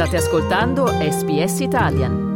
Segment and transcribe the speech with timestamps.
[0.00, 2.28] State ascoltando SBS Italian.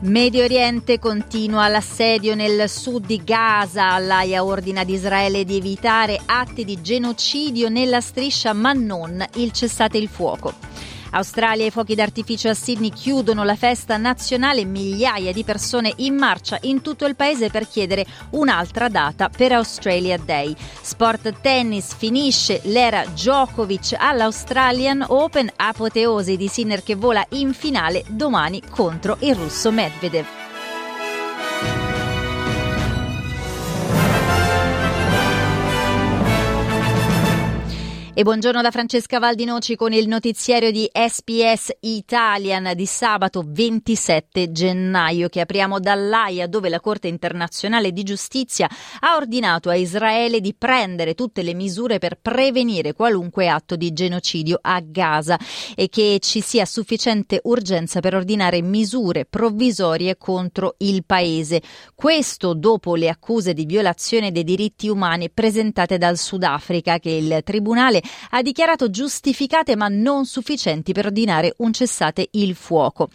[0.00, 3.96] Medio Oriente continua l'assedio nel sud di Gaza.
[3.98, 9.96] L'AIA ordina ad Israele di evitare atti di genocidio nella striscia, ma non il cessate
[9.96, 10.52] il fuoco.
[11.10, 16.16] Australia e i fuochi d'artificio a Sydney chiudono la festa nazionale, migliaia di persone in
[16.16, 20.54] marcia in tutto il paese per chiedere un'altra data per Australia Day.
[20.80, 28.62] Sport tennis finisce l'era Djokovic all'Australian Open, apoteosi di Sinner che vola in finale domani
[28.68, 30.39] contro il russo Medvedev.
[38.12, 45.28] E buongiorno da Francesca Valdinoci con il notiziario di SPS Italian di sabato 27 gennaio
[45.28, 48.68] che apriamo dall'AIA dove la Corte internazionale di giustizia
[48.98, 54.58] ha ordinato a Israele di prendere tutte le misure per prevenire qualunque atto di genocidio
[54.60, 55.38] a Gaza
[55.76, 61.62] e che ci sia sufficiente urgenza per ordinare misure provvisorie contro il paese.
[61.94, 67.99] Questo dopo le accuse di violazione dei diritti umani presentate dal Sudafrica che il Tribunale
[68.30, 73.08] ha dichiarato giustificate ma non sufficienti per ordinare un cessate il fuoco.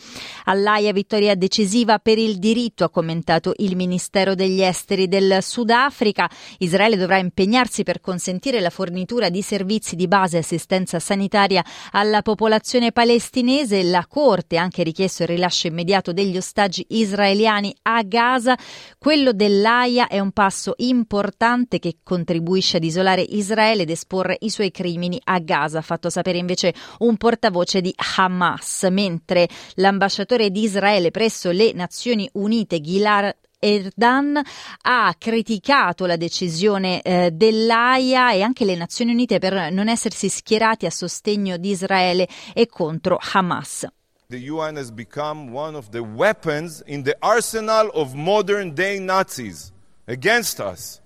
[0.46, 6.30] All'AIA vittoria decisiva per il diritto, ha commentato il Ministero degli Esteri del Sudafrica.
[6.60, 12.22] Israele dovrà impegnarsi per consentire la fornitura di servizi di base e assistenza sanitaria alla
[12.22, 13.84] popolazione palestinese.
[13.84, 18.58] La Corte ha anche richiesto il rilascio immediato degli ostaggi israeliani a Gaza.
[18.98, 24.72] Quello dell'AIA è un passo importante che contribuisce ad isolare Israele ed esporre i suoi
[24.76, 31.12] crimini a Gaza, ha fatto sapere invece un portavoce di Hamas, mentre l'ambasciatore di Israele
[31.12, 34.40] presso le Nazioni Unite Gilad Erdan
[34.82, 40.86] ha criticato la decisione eh, dell'AIA e anche le Nazioni Unite per non essersi schierati
[40.86, 43.88] a sostegno di Israele e contro Hamas.
[44.28, 49.72] The UN has become one of the weapons in the arsenal of modern day Nazis
[50.08, 51.02] against us.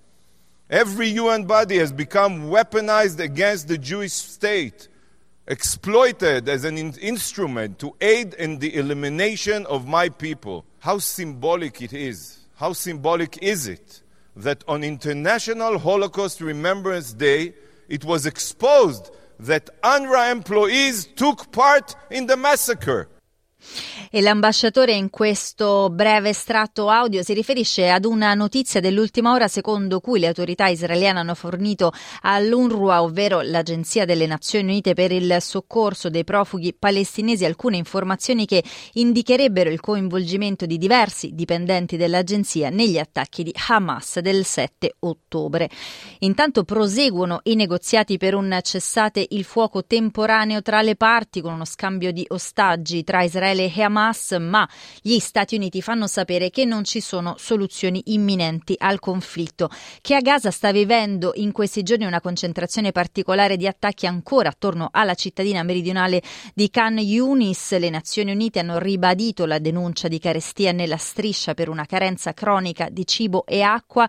[0.70, 4.88] Every UN body has become weaponized against the Jewish state,
[5.48, 10.66] exploited as an in- instrument to aid in the elimination of my people.
[10.78, 12.42] How symbolic it is.
[12.56, 14.04] How symbolic is it
[14.36, 17.56] that on International Holocaust Remembrance Day,
[17.88, 19.10] it was exposed
[19.40, 23.10] that UNRWA employees took part in the massacre?
[24.12, 30.00] E l'ambasciatore in questo breve estratto audio si riferisce ad una notizia dell'ultima ora secondo
[30.00, 36.10] cui le autorità israeliane hanno fornito all'UNRWA, ovvero l'Agenzia delle Nazioni Unite per il soccorso
[36.10, 43.44] dei profughi palestinesi, alcune informazioni che indicherebbero il coinvolgimento di diversi dipendenti dell'agenzia negli attacchi
[43.44, 45.70] di Hamas del 7 ottobre.
[46.22, 51.66] Intanto proseguono i negoziati per un cessate il fuoco temporaneo tra le parti con uno
[51.66, 53.98] scambio di ostaggi tra Israele e Hamas,
[54.40, 54.68] ma
[55.02, 59.70] gli Stati Uniti fanno sapere che non ci sono soluzioni imminenti al conflitto,
[60.02, 64.90] che a Gaza sta vivendo in questi giorni una concentrazione particolare di attacchi ancora attorno
[64.92, 66.22] alla cittadina meridionale
[66.54, 67.78] di Khan Yunis.
[67.78, 72.88] Le Nazioni Unite hanno ribadito la denuncia di carestia nella striscia per una carenza cronica
[72.90, 74.08] di cibo e acqua.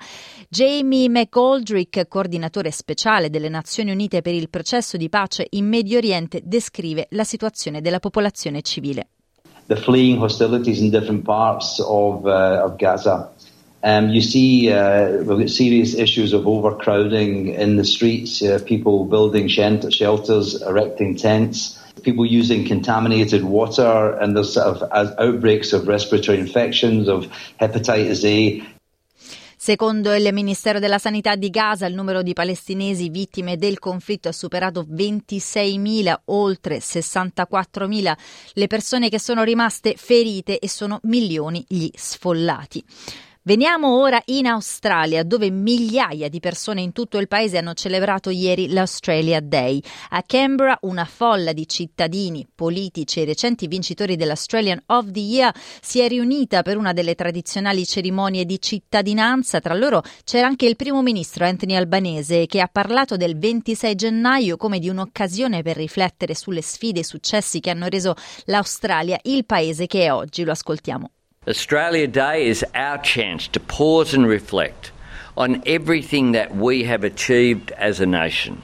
[0.48, 6.40] Jamie McGoldrick, coordinatore speciale delle Nazioni Unite per il processo di pace in Medio Oriente,
[6.44, 9.08] descrive la situazione della popolazione civile.
[9.70, 13.30] The fleeing hostilities in different parts of, uh, of Gaza.
[13.84, 19.04] Um, you see, uh, we've got serious issues of overcrowding in the streets, uh, people
[19.04, 26.40] building shelters, erecting tents, people using contaminated water, and there's sort of outbreaks of respiratory
[26.40, 27.28] infections, of
[27.60, 28.66] hepatitis A,
[29.62, 34.32] Secondo il Ministero della Sanità di Gaza, il numero di palestinesi vittime del conflitto ha
[34.32, 38.12] superato 26.000, oltre 64.000
[38.54, 42.82] le persone che sono rimaste ferite e sono milioni gli sfollati.
[43.42, 48.68] Veniamo ora in Australia, dove migliaia di persone in tutto il paese hanno celebrato ieri
[48.68, 49.80] l'Australia Day.
[50.10, 56.00] A Canberra una folla di cittadini, politici e recenti vincitori dell'Australian of the Year si
[56.00, 59.58] è riunita per una delle tradizionali cerimonie di cittadinanza.
[59.58, 64.58] Tra loro c'era anche il primo ministro Anthony Albanese, che ha parlato del 26 gennaio
[64.58, 68.14] come di un'occasione per riflettere sulle sfide e i successi che hanno reso
[68.44, 70.44] l'Australia il paese che è oggi.
[70.44, 71.12] Lo ascoltiamo.
[71.48, 74.92] Australia Day is our chance to pause and reflect
[75.38, 78.60] on everything that we have achieved as a nation,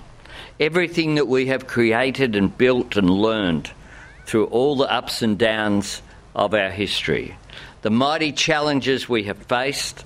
[0.60, 3.70] everything that we have created and built and learned
[4.26, 6.02] through all the ups and downs
[6.34, 7.34] of our history.
[7.80, 10.04] The mighty challenges we have faced,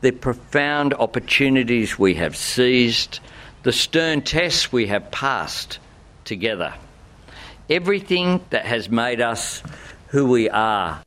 [0.00, 3.20] the profound opportunities we have seized,
[3.62, 5.78] the stern tests we have passed
[6.24, 6.74] together.
[7.70, 9.62] Everything that has made us
[10.08, 11.04] who we are.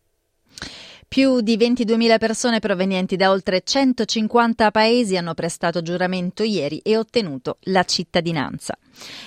[1.14, 7.58] Più di 22.000 persone provenienti da oltre 150 paesi hanno prestato giuramento ieri e ottenuto
[7.66, 8.76] la cittadinanza.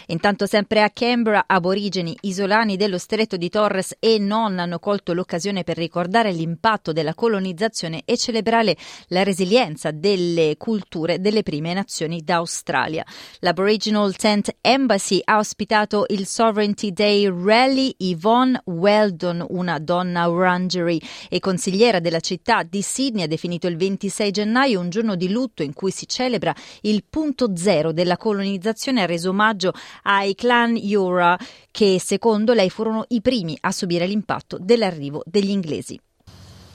[0.07, 5.65] Intanto sempre a Canberra, aborigeni isolani dello stretto di Torres e non hanno colto l'occasione
[5.65, 8.77] per ricordare l'impatto della colonizzazione e celebrare
[9.09, 13.05] la resilienza delle culture delle prime nazioni d'Australia.
[13.41, 21.41] L'Aboriginal Tent Embassy ha ospitato il Sovereignty Day Rally Yvonne Weldon, una donna Wurundjeri e
[21.77, 25.75] consigliera della città di Sydney, ha definito il 26 gennaio un giorno di lutto in
[25.75, 29.73] cui si celebra il punto zero della colonizzazione ha reso omaggio
[30.05, 31.39] ai clan Yura
[31.71, 36.01] che secondo lei furono i primi a subire l'impatto dell'arrivo degli inglesi.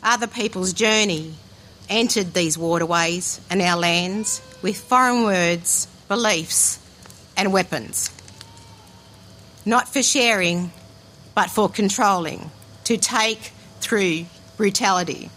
[0.03, 1.33] Other people's journey
[1.87, 6.79] entered these waterways and our lands with foreign words, beliefs
[7.35, 8.11] and weapons.
[9.65, 10.71] Not for sharing,
[11.33, 12.51] but for controlling,
[12.83, 14.25] to take through
[14.61, 15.29] brutality.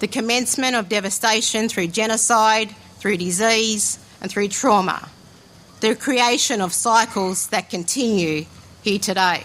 [0.00, 5.08] The commencement of devastation through genocide, through disease, and through trauma
[5.84, 8.46] the creation of cycles that continue
[8.82, 9.42] here today.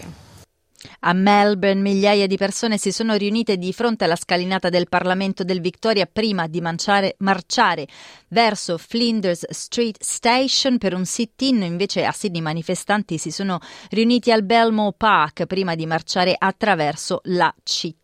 [1.00, 5.60] A Melbourne migliaia di persone si sono riunite di fronte alla scalinata del Parlamento del
[5.60, 7.86] Victoria prima di manciare, marciare
[8.28, 11.60] verso Flinders Street Station per un sit-in.
[11.62, 13.58] Invece a Sydney i manifestanti si sono
[13.90, 17.99] riuniti al Belmore Park prima di marciare attraverso la città.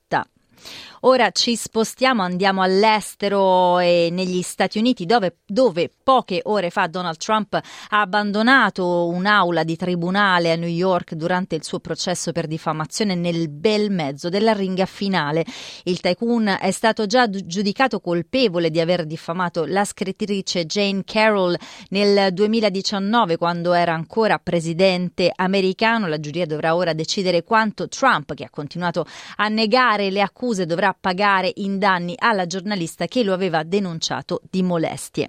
[1.00, 7.18] Ora ci spostiamo, andiamo all'estero e negli Stati Uniti dove, dove, poche ore fa Donald
[7.18, 13.14] Trump ha abbandonato un'aula di tribunale a New York durante il suo processo per diffamazione
[13.14, 15.44] nel bel mezzo della ringa finale.
[15.84, 21.56] Il tycoon è stato già giudicato colpevole di aver diffamato la scrittrice Jane Carroll
[21.90, 26.06] nel 2019 quando era ancora presidente americano.
[26.08, 30.96] La giuria dovrà ora decidere quanto Trump, che ha continuato a negare le accuse, dovrà
[30.98, 35.28] pagare in danni alla giornalista che lo aveva denunciato di molestie.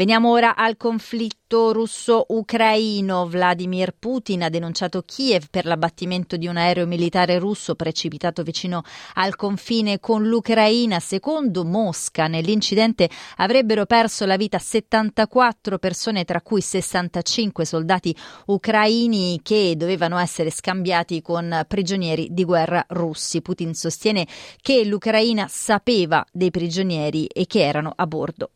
[0.00, 3.28] Veniamo ora al conflitto russo-ucraino.
[3.28, 8.82] Vladimir Putin ha denunciato Kiev per l'abbattimento di un aereo militare russo precipitato vicino
[9.16, 11.00] al confine con l'Ucraina.
[11.00, 18.16] Secondo Mosca, nell'incidente avrebbero perso la vita 74 persone, tra cui 65 soldati
[18.46, 23.42] ucraini che dovevano essere scambiati con prigionieri di guerra russi.
[23.42, 24.26] Putin sostiene
[24.62, 28.52] che l'Ucraina sapeva dei prigionieri e che erano a bordo.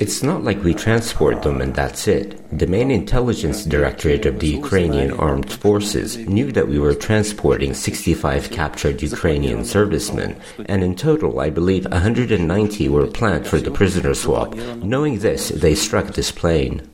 [0.00, 2.40] It's not like we transport them and that's it.
[2.56, 8.50] The main intelligence directorate of the Ukrainian armed forces knew that we were transporting 65
[8.50, 10.36] captured Ukrainian servicemen,
[10.66, 14.54] and in total, I believe 190 were planned for the prisoner swap.
[14.54, 16.88] Knowing this, they struck this plane.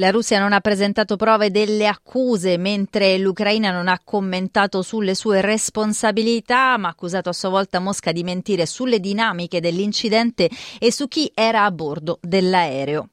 [0.00, 5.40] La Russia non ha presentato prove delle accuse, mentre l'Ucraina non ha commentato sulle sue
[5.40, 10.48] responsabilità, ma ha accusato a sua volta Mosca di mentire sulle dinamiche dell'incidente
[10.78, 13.08] e su chi era a bordo dell'aereo.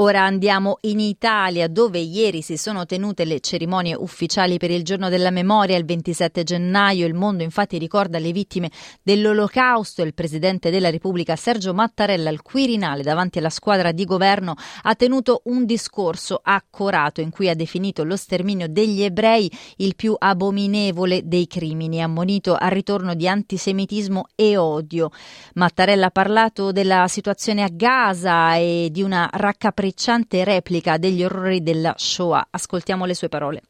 [0.00, 5.08] Ora andiamo in Italia dove ieri si sono tenute le cerimonie ufficiali per il giorno
[5.08, 7.04] della memoria il 27 gennaio.
[7.04, 8.70] Il mondo infatti ricorda le vittime
[9.02, 10.02] dell'olocausto.
[10.02, 15.40] Il presidente della Repubblica Sergio Mattarella al Quirinale davanti alla squadra di governo ha tenuto
[15.46, 21.48] un discorso accorato in cui ha definito lo sterminio degli ebrei il più abominevole dei
[21.48, 25.10] crimini, ammonito al ritorno di antisemitismo e odio.
[25.54, 31.62] Mattarella ha parlato della situazione a Gaza e di una raccapricciata raccapricciante replica degli orrori
[31.62, 32.48] della Shoah.
[32.50, 33.62] Ascoltiamo le sue parole.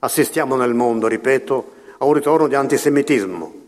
[0.00, 3.64] Assistiamo nel mondo, ripeto, a un ritorno di antisemitismo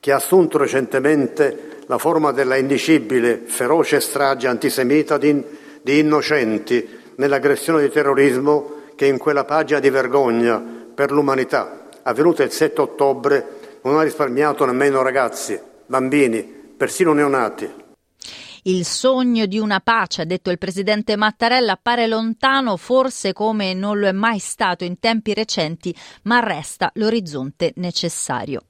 [0.00, 5.42] che ha assunto recentemente la forma della indicibile, feroce strage antisemita di,
[5.82, 10.62] di innocenti nell'aggressione di terrorismo che in quella pagina di vergogna
[10.94, 13.46] per l'umanità avvenuta il 7 ottobre
[13.82, 17.83] non ha risparmiato nemmeno ragazzi, bambini, persino neonati.
[18.66, 23.98] Il sogno di una pace, ha detto il presidente Mattarella, appare lontano, forse come non
[23.98, 28.62] lo è mai stato in tempi recenti, ma resta l'orizzonte necessario.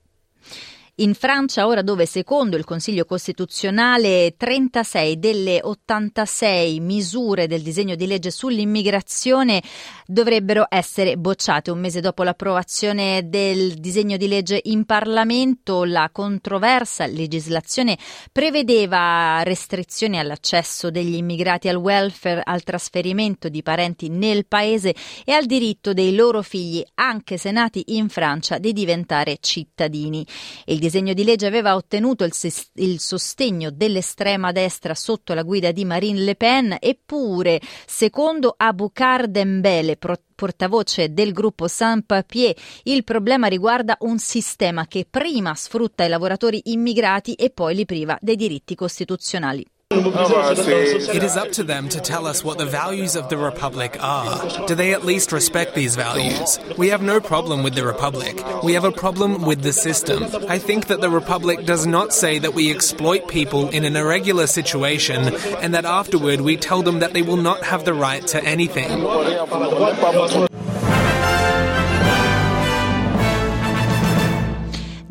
[0.99, 8.07] In Francia, ora dove secondo il Consiglio Costituzionale 36 delle 86 misure del disegno di
[8.07, 9.61] legge sull'immigrazione
[10.07, 11.73] dovrebbero essere bocciate.
[11.73, 17.99] Un mese dopo l'approvazione del disegno di legge in Parlamento, la controversa legislazione
[18.31, 25.47] prevedeva restrizioni all'accesso degli immigrati al welfare, al trasferimento di parenti nel paese e al
[25.47, 30.25] diritto dei loro figli, anche se nati in Francia, di diventare cittadini.
[30.67, 32.33] Il disegno di legge aveva ottenuto il,
[32.75, 39.97] il sostegno dell'estrema destra sotto la guida di Marine Le Pen, eppure, secondo Abukar Dembele,
[39.97, 47.33] portavoce del gruppo Saint-Papier, il problema riguarda un sistema che prima sfrutta i lavoratori immigrati
[47.33, 49.65] e poi li priva dei diritti costituzionali.
[49.91, 54.67] It is up to them to tell us what the values of the Republic are.
[54.67, 56.59] Do they at least respect these values?
[56.77, 58.43] We have no problem with the Republic.
[58.63, 60.25] We have a problem with the system.
[60.49, 64.47] I think that the Republic does not say that we exploit people in an irregular
[64.47, 68.43] situation and that afterward we tell them that they will not have the right to
[68.43, 68.91] anything.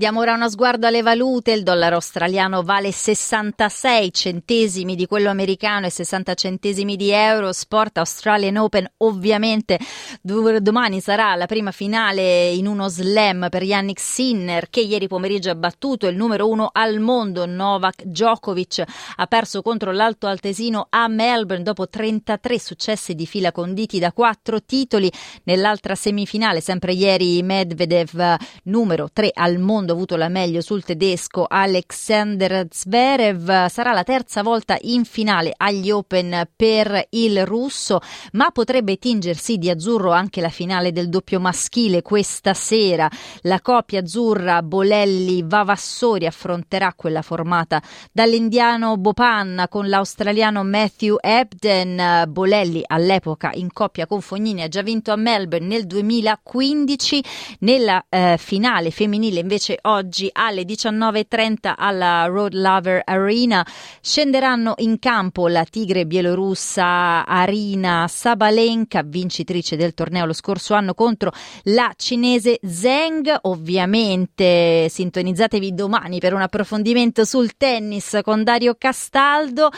[0.03, 1.53] Diamo ora uno sguardo alle valute.
[1.53, 7.53] Il dollaro australiano vale 66 centesimi di quello americano e 60 centesimi di euro.
[7.53, 9.79] Sport Australian Open ovviamente
[10.21, 15.55] domani sarà la prima finale in uno slam per Yannick Sinner che ieri pomeriggio ha
[15.55, 18.83] battuto il numero uno al mondo Novak Djokovic.
[19.15, 24.61] Ha perso contro l'alto altesino a Melbourne dopo 33 successi di fila conditi da quattro
[24.61, 25.09] titoli.
[25.43, 32.67] Nell'altra semifinale, sempre ieri Medvedev numero 3 al mondo avuto la meglio sul tedesco Alexander
[32.69, 33.67] Zverev.
[33.67, 37.99] Sarà la terza volta in finale agli Open per il russo,
[38.33, 43.09] ma potrebbe tingersi di azzurro anche la finale del doppio maschile questa sera.
[43.41, 47.81] La coppia azzurra Bolelli-Vavassori affronterà quella formata
[48.11, 52.25] dall'indiano Bopanna con l'australiano Matthew Ebden.
[52.27, 57.23] Bolelli all'epoca in coppia con Fognini ha già vinto a Melbourne nel 2015.
[57.59, 63.65] Nella eh, finale femminile invece oggi alle 19.30 alla Road Lover Arena
[64.01, 71.31] scenderanno in campo la tigre bielorussa Arina Sabalenka, vincitrice del torneo lo scorso anno contro
[71.63, 73.39] la cinese Zheng.
[73.41, 79.69] Ovviamente sintonizzatevi domani per un approfondimento sul tennis con Dario Castaldo.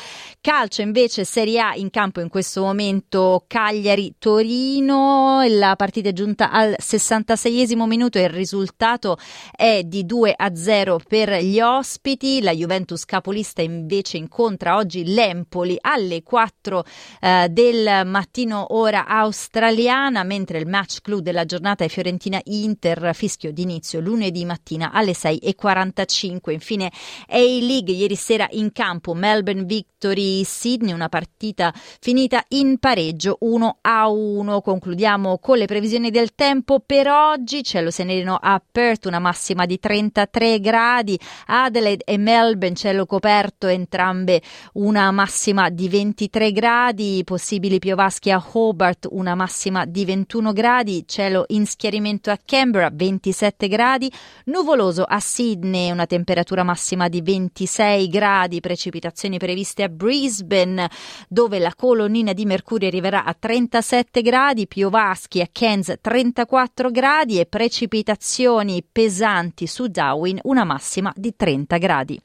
[0.41, 5.43] Calcio invece Serie A in campo in questo momento Cagliari-Torino.
[5.47, 9.17] La partita è giunta al 66esimo minuto e il risultato
[9.55, 12.41] è di di 2 a 0 per gli ospiti.
[12.41, 16.85] La Juventus capolista invece incontra oggi l'Empoli alle 4
[17.21, 23.53] eh, del mattino ora australiana, mentre il match clou della giornata è Fiorentina Inter, fischio
[23.53, 26.51] d'inizio lunedì mattina alle 6.45.
[26.51, 26.91] Infine
[27.29, 34.09] A-League ieri sera in campo Melbourne Victory Sydney, una partita finita in pareggio 1 a
[34.09, 34.61] 1.
[34.61, 37.63] Concludiamo con le previsioni del tempo per oggi.
[37.63, 44.41] Cielo sereno a Perth, una massima di 33 gradi, Adelaide e Melbourne cielo coperto entrambe
[44.73, 51.45] una massima di 23 gradi, possibili piovaschi a Hobart una massima di 21 gradi, cielo
[51.47, 54.11] in schiarimento a Canberra 27 gradi,
[54.45, 60.89] nuvoloso a Sydney una temperatura massima di 26 gradi, precipitazioni previste a Brisbane
[61.27, 67.39] dove la colonnina di mercurio arriverà a 37 gradi, piovaschi a Cairns 34 gradi.
[67.39, 72.21] E precipitazioni pesanti su Darwin una massima di 30 gradi.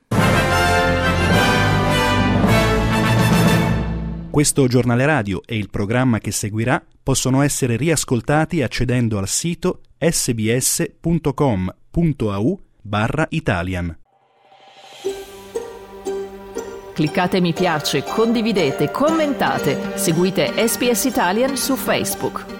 [4.30, 10.90] Questo giornale radio e il programma che seguirà possono essere riascoltati accedendo al sito sbs.com.au
[12.80, 13.99] barra Italian.
[16.94, 22.60] Cliccate mi piace, condividete, commentate, seguite SBS Italian su Facebook.